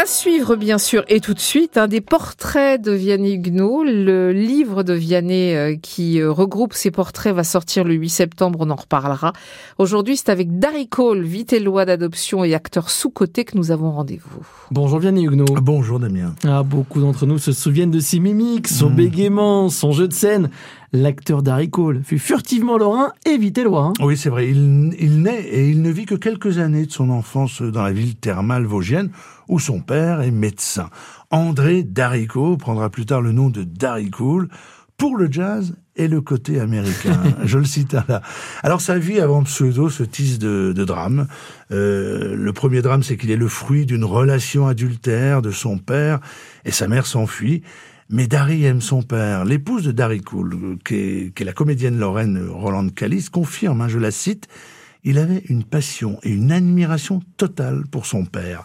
[0.00, 3.82] À suivre, bien sûr, et tout de suite, un des portraits de Vianney Huguenot.
[3.82, 8.60] Le livre de Vianney euh, qui euh, regroupe ses portraits va sortir le 8 septembre,
[8.62, 9.32] on en reparlera.
[9.76, 11.26] Aujourd'hui, c'est avec Darry Cole,
[11.60, 14.46] loi d'adoption et acteur sous-côté que nous avons rendez-vous.
[14.70, 15.46] Bonjour Vianney Huguenot.
[15.60, 16.32] Bonjour Damien.
[16.46, 18.94] Ah, beaucoup d'entre nous se souviennent de ses mimiques, son mmh.
[18.94, 20.48] bégaiement, son jeu de scène
[20.92, 23.86] l'acteur Darry Cole fut furtivement lorrain et vitélois.
[23.86, 23.92] Hein.
[24.00, 24.48] Oui, c'est vrai.
[24.48, 27.92] Il, il naît et il ne vit que quelques années de son enfance dans la
[27.92, 29.10] ville thermale vosgienne
[29.48, 30.90] où son père est médecin.
[31.30, 31.86] André
[32.28, 34.48] Cole prendra plus tard le nom de Darry Cole
[34.96, 37.22] pour le jazz et le côté américain.
[37.44, 38.22] Je le cite là.
[38.62, 41.28] Alors sa vie avant pseudo se tisse de, de drames.
[41.70, 46.20] Euh, le premier drame, c'est qu'il est le fruit d'une relation adultère de son père
[46.64, 47.62] et sa mère s'enfuit.
[48.10, 49.44] Mais Dari aime son père.
[49.44, 54.10] L'épouse de Dari Cool, qui est, la comédienne lorraine Roland Callis, confirme, hein, je la
[54.10, 54.48] cite,
[55.04, 58.64] il avait une passion et une admiration totale pour son père.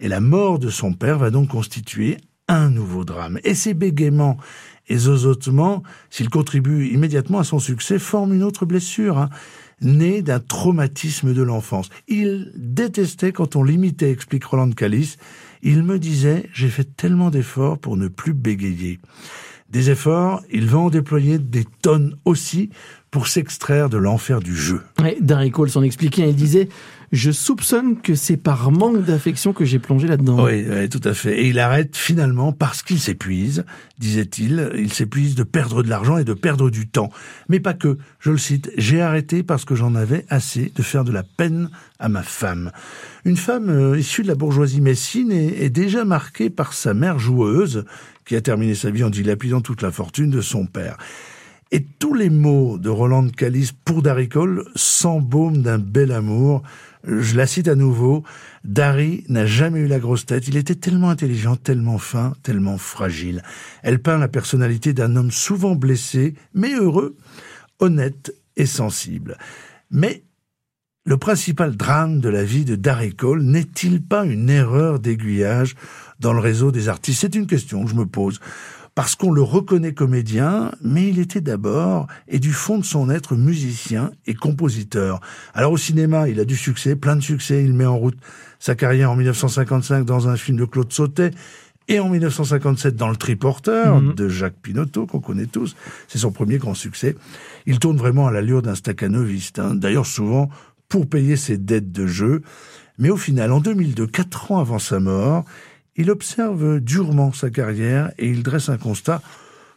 [0.00, 2.16] Et la mort de son père va donc constituer
[2.48, 3.38] un nouveau drame.
[3.44, 4.38] Et ses bégaiements
[4.88, 9.28] et zozotements, s'ils contribuent immédiatement à son succès, forment une autre blessure, hein,
[9.80, 11.90] née d'un traumatisme de l'enfance.
[12.08, 15.16] Il détestait quand on l'imitait, explique Roland Callis,
[15.62, 18.98] il me disait, j'ai fait tellement d'efforts pour ne plus bégayer.
[19.70, 22.70] Des efforts, il va en déployer des tonnes aussi
[23.10, 24.82] pour s'extraire de l'enfer du jeu.
[25.00, 26.68] Ouais, Darry Cole s'en expliquait, il disait
[27.12, 30.44] je soupçonne que c'est par manque d'affection que j'ai plongé là-dedans.
[30.44, 31.40] Oui, tout à fait.
[31.40, 33.64] Et il arrête finalement parce qu'il s'épuise,
[33.98, 34.70] disait-il.
[34.76, 37.10] Il s'épuise de perdre de l'argent et de perdre du temps.
[37.48, 37.98] Mais pas que.
[38.20, 38.70] Je le cite.
[38.76, 42.70] J'ai arrêté parce que j'en avais assez de faire de la peine à ma femme.
[43.24, 47.18] Une femme euh, issue de la bourgeoisie messine est, est déjà marquée par sa mère
[47.18, 47.84] joueuse,
[48.24, 50.96] qui a terminé sa vie en dilapidant toute la fortune de son père.
[51.72, 56.64] Et tous les mots de Roland Callis pour Daricole s'embaument d'un bel amour.
[57.04, 58.24] Je la cite à nouveau.
[58.64, 60.48] Dari n'a jamais eu la grosse tête.
[60.48, 63.44] Il était tellement intelligent, tellement fin, tellement fragile.
[63.84, 67.16] Elle peint la personnalité d'un homme souvent blessé, mais heureux,
[67.78, 69.38] honnête et sensible.
[69.92, 70.24] Mais
[71.06, 75.76] le principal drame de la vie de Darry Cole n'est-il pas une erreur d'aiguillage
[76.18, 77.20] dans le réseau des artistes?
[77.20, 78.40] C'est une question que je me pose
[78.94, 83.36] parce qu'on le reconnaît comédien, mais il était d'abord et du fond de son être
[83.36, 85.20] musicien et compositeur.
[85.54, 88.18] Alors au cinéma, il a du succès, plein de succès, il met en route
[88.58, 91.30] sa carrière en 1955 dans un film de Claude Sautet,
[91.90, 94.14] et en 1957 dans Le Triporteur mhm.
[94.14, 95.74] de Jacques Pinotto, qu'on connaît tous.
[96.06, 97.16] C'est son premier grand succès.
[97.66, 99.74] Il tourne vraiment à l'allure d'un staccanoviste, hein.
[99.74, 100.48] d'ailleurs souvent
[100.88, 102.42] pour payer ses dettes de jeu.
[102.98, 105.44] Mais au final, en 2002, quatre ans avant sa mort,
[105.96, 109.22] il observe durement sa carrière et il dresse un constat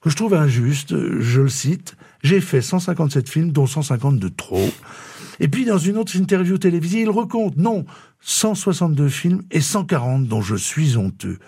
[0.00, 0.94] que je trouve injuste.
[1.20, 4.70] Je le cite, j'ai fait 157 films, dont 150 de trop.
[5.40, 7.84] Et puis, dans une autre interview télévisée, il recompte, non,
[8.20, 11.38] 162 films et 140 dont je suis honteux.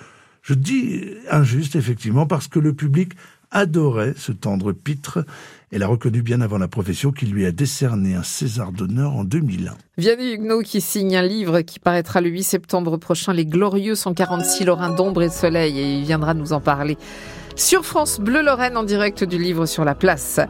[0.43, 3.13] Je dis injuste, effectivement, parce que le public
[3.53, 5.25] adorait ce tendre pitre.
[5.71, 9.25] Elle a reconnu bien avant la profession qu'il lui a décerné un César d'honneur en
[9.25, 9.75] 2001.
[9.99, 14.65] Vianney Huguenot qui signe un livre qui paraîtra le 8 septembre prochain, Les Glorieux 146
[14.65, 16.97] Lorrains d'ombre et de soleil, et il viendra nous en parler
[17.57, 20.41] sur France Bleu Lorraine en direct du livre sur la place.